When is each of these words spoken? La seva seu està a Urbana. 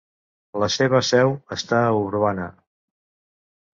La 0.61 0.69
seva 0.75 1.01
seu 1.09 1.35
està 1.57 1.83
a 1.85 1.93
Urbana. 2.09 2.49